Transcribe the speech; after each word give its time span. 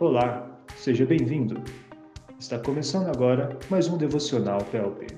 Olá, 0.00 0.48
seja 0.76 1.04
bem-vindo. 1.04 1.60
Está 2.38 2.56
começando 2.56 3.08
agora 3.08 3.58
mais 3.68 3.88
um 3.88 3.98
devocional 3.98 4.62
PELP. 4.70 5.08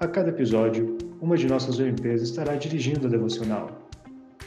A 0.00 0.08
cada 0.08 0.30
episódio, 0.30 0.98
uma 1.20 1.36
de 1.36 1.46
nossas 1.46 1.78
OMPs 1.78 2.20
estará 2.20 2.56
dirigindo 2.56 3.06
a 3.06 3.10
devocional. 3.10 3.70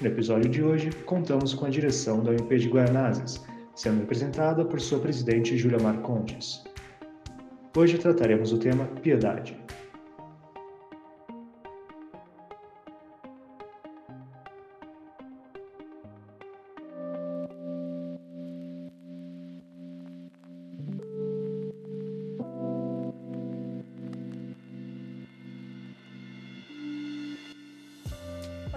No 0.02 0.08
episódio 0.08 0.50
de 0.50 0.62
hoje, 0.62 0.90
contamos 1.06 1.54
com 1.54 1.66
a 1.66 1.70
direção 1.70 2.22
da 2.22 2.32
OMP 2.32 2.58
de 2.58 2.68
Guaianazes, 2.68 3.42
sendo 3.74 4.02
representada 4.02 4.66
por 4.66 4.82
sua 4.82 5.00
presidente 5.00 5.58
Júlia 5.58 5.80
Marcondes. 5.80 6.66
Hoje 7.74 7.98
trataremos 7.98 8.52
o 8.52 8.58
tema 8.58 8.86
piedade. 9.02 9.58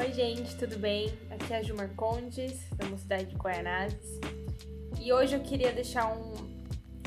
Oi, 0.01 0.15
gente, 0.15 0.57
tudo 0.57 0.79
bem? 0.79 1.13
Aqui 1.29 1.53
é 1.53 1.59
a 1.59 1.63
Ju 1.63 1.75
Marcondes, 1.75 2.59
da 2.75 2.87
Mocidade 2.87 3.27
de 3.27 3.37
Guaianazes. 3.37 4.19
E 4.99 5.13
hoje 5.13 5.37
eu 5.37 5.43
queria 5.43 5.75
deixar 5.75 6.11
um, 6.11 6.33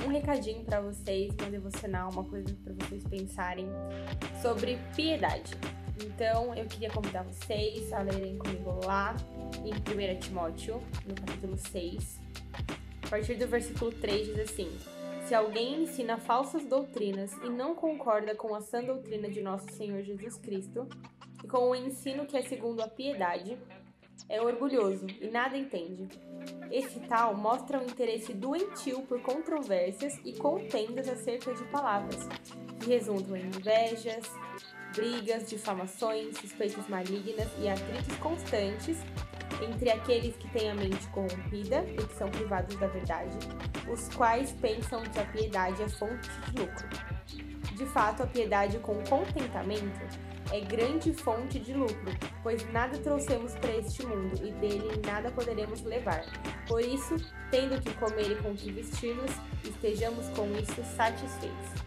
um 0.06 0.10
recadinho 0.10 0.64
para 0.64 0.80
vocês, 0.80 1.34
uma 1.42 1.50
devocional, 1.50 2.12
uma 2.12 2.24
coisa 2.24 2.56
para 2.64 2.72
vocês 2.74 3.04
pensarem 3.04 3.68
sobre 4.44 4.78
piedade. 4.96 5.56
Então, 6.06 6.54
eu 6.54 6.68
queria 6.68 6.92
convidar 6.92 7.24
vocês 7.24 7.92
a 7.92 8.04
lerem 8.04 8.38
comigo 8.38 8.86
lá 8.86 9.16
em 9.66 9.74
1 9.74 10.20
Timóteo, 10.20 10.80
no 11.08 11.16
capítulo 11.16 11.58
6. 11.58 12.20
A 13.06 13.10
partir 13.10 13.34
do 13.34 13.48
versículo 13.48 13.92
3 13.92 14.28
diz 14.28 14.40
assim: 14.40 14.70
Se 15.28 15.34
alguém 15.34 15.82
ensina 15.82 16.18
falsas 16.18 16.64
doutrinas 16.64 17.34
e 17.44 17.50
não 17.50 17.74
concorda 17.74 18.36
com 18.36 18.54
a 18.54 18.62
sã 18.62 18.84
doutrina 18.84 19.28
de 19.30 19.42
nosso 19.42 19.68
Senhor 19.74 20.04
Jesus 20.04 20.38
Cristo, 20.38 20.88
com 21.54 21.70
o 21.70 21.76
ensino 21.76 22.26
que 22.26 22.36
é 22.36 22.42
segundo 22.42 22.82
a 22.82 22.88
piedade, 22.88 23.56
é 24.28 24.42
orgulhoso 24.42 25.06
e 25.22 25.28
nada 25.28 25.56
entende. 25.56 26.10
Esse 26.72 27.00
tal 27.02 27.36
mostra 27.36 27.78
um 27.78 27.84
interesse 27.84 28.34
doentio 28.34 29.04
por 29.04 29.22
controvérsias 29.22 30.20
e 30.26 30.34
contendas 30.34 31.08
acerca 31.08 31.54
de 31.54 31.64
palavras, 31.66 32.28
que 32.80 32.90
resultam 32.90 33.38
em 33.38 33.46
invejas, 33.46 34.32
brigas, 34.96 35.48
difamações, 35.48 36.40
suspeitas 36.40 36.88
malignas 36.90 37.48
e 37.60 37.70
atritos 37.70 38.18
constantes 38.18 38.98
entre 39.62 39.92
aqueles 39.92 40.36
que 40.36 40.50
têm 40.50 40.72
a 40.72 40.74
mente 40.74 41.08
corrompida 41.10 41.86
e 41.88 41.98
que 41.98 42.16
são 42.16 42.32
privados 42.32 42.76
da 42.78 42.88
verdade, 42.88 43.38
os 43.88 44.10
quais 44.16 44.52
pensam 44.54 45.04
que 45.04 45.20
a 45.20 45.26
piedade 45.26 45.84
é 45.84 45.88
fonte 45.88 46.32
de 46.50 46.60
lucro. 46.60 46.90
De 47.76 47.86
fato, 47.86 48.24
a 48.24 48.28
piedade 48.28 48.80
com 48.80 48.96
contentamento 49.04 50.23
é 50.52 50.60
grande 50.60 51.14
fonte 51.14 51.60
de 51.60 51.74
lucro, 51.74 52.12
pois 52.42 52.70
nada 52.72 52.98
trouxemos 52.98 53.54
para 53.56 53.76
este 53.78 54.06
mundo 54.06 54.36
e 54.46 54.52
dele 54.52 55.02
nada 55.06 55.32
poderemos 55.32 55.82
levar. 55.84 56.26
Por 56.68 56.82
isso, 56.82 57.16
tendo 57.50 57.80
que 57.82 57.94
comer 57.96 58.32
e 58.32 58.36
com 58.36 58.54
que 58.54 58.72
vestir-nos, 58.72 59.32
estejamos 59.64 60.28
com 60.30 60.46
isso 60.58 60.84
satisfeitos. 60.96 61.84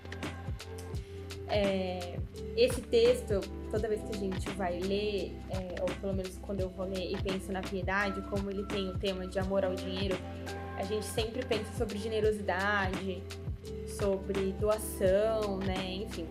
É, 1.49 2.19
esse 2.57 2.81
texto, 2.81 3.41
toda 3.71 3.87
vez 3.87 4.03
que 4.03 4.17
a 4.17 4.19
gente 4.19 4.49
vai 4.51 4.79
ler, 4.81 5.37
é, 5.51 5.81
ou 5.83 5.89
pelo 6.01 6.15
menos 6.15 6.37
quando 6.39 6.61
eu 6.61 6.69
vou 6.71 6.87
ler 6.87 7.13
e 7.13 7.23
penso 7.23 7.53
na 7.53 7.61
piedade, 7.61 8.21
como 8.31 8.51
ele 8.51 8.65
tem 8.65 8.89
o 8.89 8.99
tema 8.99 9.27
de 9.27 9.39
amor 9.39 9.65
ao 9.65 9.75
dinheiro, 9.75 10.17
a 10.77 10.83
gente 10.83 11.05
sempre 11.05 11.45
pensa 11.45 11.73
sobre 11.77 11.99
generosidade, 11.99 13.23
sobre 13.87 14.53
doação, 14.53 15.59
né? 15.59 15.95
Enfim. 15.95 16.27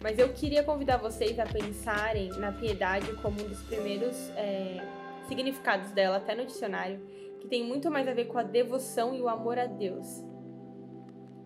Mas 0.00 0.18
eu 0.18 0.32
queria 0.32 0.62
convidar 0.62 0.96
vocês 0.96 1.38
a 1.38 1.46
pensarem 1.46 2.28
na 2.38 2.52
piedade 2.52 3.12
como 3.16 3.40
um 3.42 3.48
dos 3.48 3.62
primeiros 3.62 4.30
é, 4.36 4.80
significados 5.26 5.90
dela, 5.90 6.18
até 6.18 6.34
no 6.34 6.46
dicionário, 6.46 7.00
que 7.40 7.48
tem 7.48 7.64
muito 7.64 7.90
mais 7.90 8.06
a 8.06 8.12
ver 8.12 8.26
com 8.26 8.38
a 8.38 8.42
devoção 8.44 9.14
e 9.14 9.20
o 9.20 9.28
amor 9.28 9.58
a 9.58 9.66
Deus. 9.66 10.22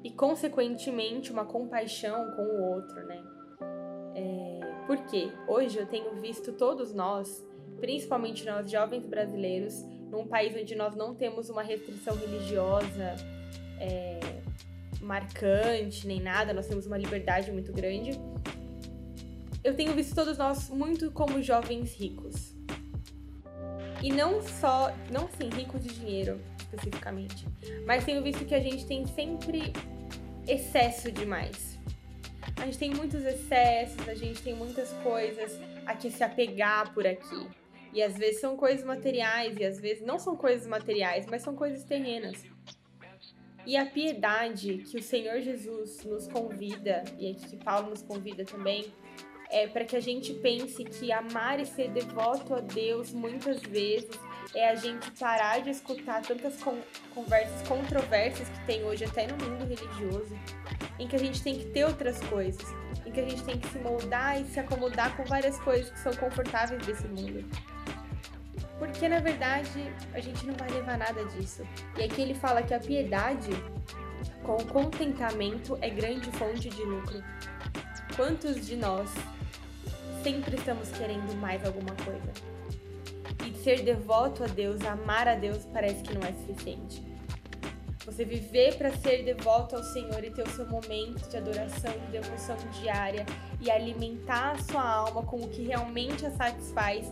E, 0.05 0.11
consequentemente, 0.11 1.33
uma 1.33 1.45
compaixão 1.45 2.33
com 2.37 2.43
o 2.43 2.75
outro, 2.75 3.07
né? 3.07 3.23
É, 4.15 4.61
porque 4.87 5.33
hoje 5.49 5.79
eu 5.79 5.87
tenho 5.87 6.21
visto 6.21 6.53
todos 6.53 6.93
nós, 6.93 7.43
principalmente 7.81 8.45
nós 8.45 8.71
jovens 8.71 9.07
brasileiros, 9.07 9.83
num 10.11 10.27
país 10.27 10.55
onde 10.55 10.75
nós 10.75 10.95
não 10.95 11.15
temos 11.15 11.49
uma 11.49 11.63
restrição 11.63 12.15
religiosa 12.17 13.17
é, 13.81 14.42
marcante 15.03 16.07
nem 16.07 16.21
nada, 16.21 16.53
nós 16.53 16.67
temos 16.67 16.87
uma 16.87 16.97
liberdade 16.97 17.51
muito 17.51 17.73
grande 17.73 18.19
eu 19.65 19.75
tenho 19.75 19.95
visto 19.95 20.15
todos 20.15 20.39
nós 20.39 20.69
muito 20.71 21.11
como 21.13 21.41
jovens 21.41 21.95
ricos. 21.95 22.53
E 24.03 24.11
não 24.11 24.43
só, 24.43 24.93
não 25.11 25.27
assim, 25.27 25.49
ricos 25.49 25.85
de 25.85 25.95
dinheiro 25.95 26.41
especificamente, 26.59 27.47
mas 27.87 28.05
tenho 28.05 28.23
visto 28.23 28.45
que 28.45 28.55
a 28.55 28.61
gente 28.61 28.85
tem 28.87 29.07
sempre 29.07 29.73
excesso 30.49 31.13
demais. 31.13 31.79
A 32.57 32.65
gente 32.65 32.79
tem 32.79 32.91
muitos 32.91 33.25
excessos, 33.25 34.09
a 34.09 34.15
gente 34.15 34.43
tem 34.43 34.55
muitas 34.55 34.93
coisas 34.95 35.57
a 35.87 35.95
que 35.95 36.11
se 36.11 36.25
apegar 36.25 36.93
por 36.93 37.07
aqui. 37.07 37.47
E 37.93 38.03
às 38.03 38.17
vezes 38.17 38.41
são 38.41 38.57
coisas 38.57 38.85
materiais, 38.85 39.57
e 39.59 39.65
às 39.65 39.79
vezes 39.79 40.05
não 40.05 40.19
são 40.19 40.35
coisas 40.35 40.67
materiais, 40.67 41.27
mas 41.27 41.43
são 41.43 41.55
coisas 41.55 41.85
terrenas. 41.85 42.43
E 43.65 43.77
a 43.77 43.87
piedade 43.87 44.79
que 44.79 44.99
o 44.99 45.03
Senhor 45.03 45.41
Jesus 45.41 46.05
nos 46.05 46.27
convida, 46.27 47.05
e 47.19 47.35
que 47.35 47.57
Paulo 47.57 47.91
nos 47.91 48.03
convida 48.03 48.45
também, 48.45 48.93
é 49.51 49.67
para 49.67 49.85
que 49.85 49.95
a 49.95 50.01
gente 50.01 50.33
pense 50.35 50.83
que 50.83 51.13
amar 51.13 51.61
e 51.61 51.67
ser 51.67 51.91
devoto 51.91 52.55
a 52.55 52.61
Deus 52.61 53.13
muitas 53.13 53.61
vezes 53.61 54.11
é 54.55 54.69
a 54.71 54.75
gente 54.75 55.11
parar 55.13 55.61
de 55.61 55.71
escutar 55.71 56.23
tantas 56.23 56.63
con 56.63 56.79
conversas 57.15 57.69
controversas 57.69 58.49
que 58.49 58.67
tem 58.67 58.83
hoje 58.85 59.05
até 59.05 59.27
no 59.27 59.37
mundo 59.37 59.65
religioso, 59.65 60.35
em 60.99 61.07
que 61.07 61.17
a 61.17 61.19
gente 61.19 61.43
tem 61.43 61.59
que 61.59 61.67
ter 61.67 61.85
outras 61.85 62.19
coisas, 62.25 62.67
em 63.07 63.13
que 63.13 63.21
a 63.21 63.29
gente 63.29 63.45
tem 63.45 63.59
que 63.59 63.69
se 63.69 63.79
moldar 63.79 64.41
e 64.41 64.45
se 64.47 64.59
acomodar 64.59 65.17
com 65.17 65.25
várias 65.25 65.59
coisas 65.61 65.91
que 65.91 65.99
são 66.01 66.15
confortáveis 66.15 66.85
desse 66.87 67.07
mundo. 67.09 67.45
Porque 68.83 69.09
na 69.09 69.21
verdade 69.21 69.95
a 70.13 70.19
gente 70.19 70.45
não 70.45 70.55
vai 70.55 70.69
levar 70.69 70.99
nada 70.99 71.25
disso. 71.27 71.63
E 71.97 72.03
aqui 72.03 72.21
ele 72.21 72.35
fala 72.35 72.65
que 72.65 72.75
a 72.75 72.81
piedade 72.81 73.51
com 74.43 74.57
contentamento 74.57 75.79
é 75.81 75.89
grande 75.89 76.29
fonte 76.33 76.69
de 76.69 76.83
lucro. 76.83 77.23
Quantos 78.17 78.67
de 78.67 78.75
nós 78.75 79.09
sempre 80.25 80.57
estamos 80.57 80.91
querendo 80.91 81.33
mais 81.37 81.65
alguma 81.65 81.95
coisa. 81.95 82.33
E 83.47 83.57
ser 83.63 83.85
devoto 83.85 84.43
a 84.43 84.49
Deus, 84.49 84.83
amar 84.85 85.29
a 85.29 85.37
Deus, 85.37 85.65
parece 85.73 86.03
que 86.03 86.13
não 86.13 86.23
é 86.23 86.33
suficiente. 86.33 87.05
Você 88.05 88.25
viver 88.25 88.77
para 88.77 88.91
ser 88.91 89.25
devoto 89.25 89.77
ao 89.77 89.83
Senhor 89.85 90.25
e 90.25 90.31
ter 90.31 90.43
o 90.43 90.51
seu 90.51 90.67
momento 90.67 91.29
de 91.29 91.37
adoração 91.37 91.93
e 92.09 92.11
devoção 92.11 92.57
diária 92.81 93.25
e 93.61 93.71
alimentar 93.71 94.53
a 94.53 94.59
sua 94.59 94.83
alma 94.83 95.23
com 95.23 95.37
o 95.37 95.49
que 95.49 95.63
realmente 95.63 96.27
a 96.27 96.31
satisfaz, 96.33 97.07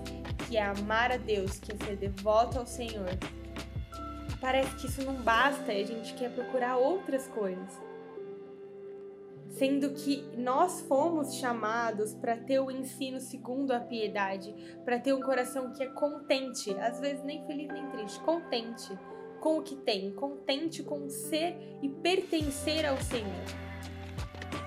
que 0.48 0.56
é 0.56 0.62
amar 0.62 1.12
a 1.12 1.16
Deus, 1.16 1.60
que 1.60 1.72
é 1.72 1.76
ser 1.84 1.96
devoto 1.96 2.58
ao 2.58 2.66
Senhor. 2.66 3.10
Parece 4.40 4.74
que 4.76 4.86
isso 4.86 5.04
não 5.04 5.14
basta 5.14 5.72
e 5.72 5.82
a 5.82 5.86
gente 5.86 6.12
quer 6.14 6.30
procurar 6.30 6.76
outras 6.76 7.26
coisas 7.28 7.90
sendo 9.50 9.90
que 9.90 10.22
nós 10.38 10.80
fomos 10.82 11.34
chamados 11.34 12.14
para 12.14 12.34
ter 12.34 12.60
o 12.60 12.70
ensino 12.70 13.20
segundo 13.20 13.72
a 13.72 13.80
piedade, 13.80 14.54
para 14.86 14.98
ter 14.98 15.12
um 15.12 15.20
coração 15.20 15.72
que 15.72 15.82
é 15.82 15.86
contente, 15.86 16.70
às 16.80 16.98
vezes 16.98 17.22
nem 17.24 17.44
feliz 17.46 17.68
nem 17.68 17.90
triste, 17.90 18.18
contente 18.20 18.96
com 19.40 19.58
o 19.58 19.62
que 19.62 19.74
tem, 19.74 20.12
contente 20.12 20.82
com 20.82 21.08
ser 21.08 21.56
e 21.82 21.88
pertencer 21.88 22.86
ao 22.86 23.00
Senhor. 23.00 23.70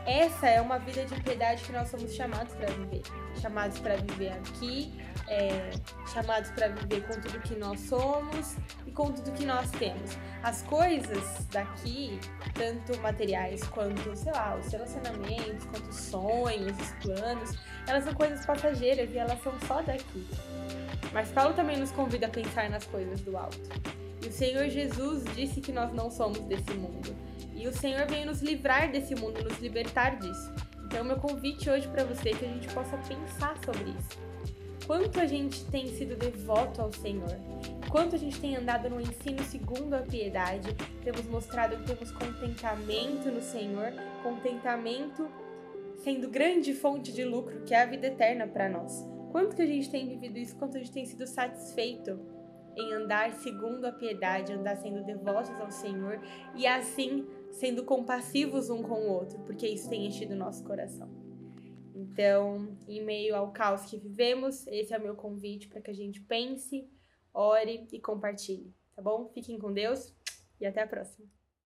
Essa 0.06 0.50
é 0.50 0.60
uma 0.60 0.80
vida 0.80 1.06
de 1.06 1.16
piedade 1.22 1.64
que 1.64 1.72
nós 1.72 1.88
somos 1.88 2.14
chamados 2.14 2.54
para 2.56 2.70
viver, 2.72 3.04
chamados 3.42 3.80
para 3.80 3.96
viver 3.96 4.34
aqui, 4.34 4.94
é, 5.30 5.72
chamados 6.12 6.52
para 6.52 6.68
viver 6.68 7.08
com 7.08 7.22
tudo 7.22 7.40
que 7.40 7.56
nós 7.56 7.80
somos 7.80 8.58
e 8.86 8.92
com 8.92 9.14
tudo 9.14 9.32
que 9.32 9.46
nós 9.46 9.72
temos. 9.72 10.18
As 10.44 10.62
coisas 10.64 11.46
daqui, 11.52 12.20
tanto 12.54 13.00
materiais 13.00 13.66
quanto, 13.68 14.14
sei 14.14 14.34
lá, 14.34 14.58
os 14.58 14.70
relacionamentos, 14.70 15.66
quanto 15.68 15.90
os 15.90 15.96
sonhos, 15.96 16.78
os 16.78 16.92
planos, 17.02 17.58
elas 17.88 18.04
são 18.04 18.14
coisas 18.14 18.46
passageiras 18.46 19.10
e 19.10 19.18
elas 19.18 19.42
são 19.42 19.54
só 19.68 19.82
daqui. 19.82 20.28
Mas 21.14 21.30
Paulo 21.30 21.54
também 21.54 21.78
nos 21.78 21.92
convida 21.92 22.26
a 22.26 22.30
pensar 22.30 22.70
nas 22.70 22.86
coisas 22.86 23.22
do 23.22 23.38
alto. 23.38 23.58
E 24.24 24.28
o 24.28 24.32
Senhor 24.32 24.70
Jesus 24.70 25.24
disse 25.36 25.62
que 25.62 25.72
nós 25.72 25.94
não 25.94 26.10
somos 26.10 26.40
desse 26.40 26.74
mundo. 26.74 27.16
E 27.56 27.68
o 27.68 27.74
Senhor 27.74 28.08
veio 28.08 28.26
nos 28.26 28.42
livrar 28.42 28.92
desse 28.92 29.16
mundo, 29.16 29.44
nos 29.44 29.60
libertar 29.60 30.18
disso. 30.18 30.54
Então, 30.86 31.04
meu 31.04 31.18
convite 31.18 31.70
hoje 31.70 31.88
para 31.88 32.04
você 32.04 32.30
é 32.30 32.34
que 32.34 32.46
a 32.46 32.48
gente 32.48 32.68
possa 32.74 32.98
pensar 32.98 33.58
sobre 33.66 33.92
isso 33.92 34.34
quanto 34.86 35.20
a 35.20 35.26
gente 35.26 35.66
tem 35.66 35.88
sido 35.88 36.16
devoto 36.16 36.82
ao 36.82 36.92
Senhor, 36.92 37.38
quanto 37.90 38.16
a 38.16 38.20
gente 38.20 38.40
tem 38.40 38.56
andado 38.56 38.90
no 38.90 39.00
ensino 39.00 39.44
segundo 39.44 39.94
a 39.94 40.00
piedade, 40.00 40.74
temos 41.04 41.26
mostrado 41.26 41.78
que 41.78 41.84
temos 41.84 42.12
contentamento 42.12 43.30
no 43.32 43.42
Senhor, 43.42 43.94
contentamento 44.22 45.28
sendo 46.04 46.30
grande 46.30 46.74
fonte 46.74 47.14
de 47.14 47.24
lucro, 47.24 47.62
que 47.62 47.74
é 47.74 47.82
a 47.82 47.86
vida 47.86 48.08
eterna 48.08 48.46
para 48.46 48.68
nós. 48.70 49.06
Quanto 49.32 49.56
que 49.56 49.62
a 49.62 49.66
gente 49.66 49.90
tem 49.90 50.08
vivido 50.08 50.38
isso, 50.38 50.56
quanto 50.58 50.76
a 50.76 50.80
gente 50.80 50.92
tem 50.92 51.06
sido 51.06 51.26
satisfeito 51.26 52.20
em 52.78 52.94
andar 52.94 53.34
segundo 53.34 53.86
a 53.86 53.92
piedade, 53.92 54.54
andar 54.54 54.78
sendo 54.78 55.04
devotos 55.04 55.52
ao 55.60 55.72
Senhor 55.72 56.20
e 56.56 56.66
assim 56.66 57.28
sendo 57.52 57.84
compassivos 57.84 58.70
um 58.70 58.82
com 58.82 58.96
o 58.96 59.12
outro, 59.12 59.40
porque 59.40 59.68
isso 59.68 59.90
tem 59.90 60.08
enchido 60.08 60.34
o 60.34 60.38
nosso 60.38 60.64
coração. 60.64 61.10
Então, 61.96 62.76
em 62.88 63.04
meio 63.04 63.36
ao 63.36 63.52
caos 63.52 63.86
que 63.86 63.98
vivemos, 63.98 64.66
esse 64.68 64.94
é 64.94 64.98
o 64.98 65.02
meu 65.02 65.16
convite 65.16 65.68
para 65.68 65.82
que 65.82 65.92
a 65.92 65.94
gente 65.94 66.20
pense, 66.22 66.90
ore 67.34 67.88
e 67.92 68.00
compartilhe, 68.00 68.74
tá 68.96 69.02
bom? 69.02 69.30
Fiquem 69.30 69.60
com 69.60 69.72
Deus 69.72 70.14
e 70.60 70.66
até 70.66 70.82
a 70.82 70.88
próxima. 70.88 71.28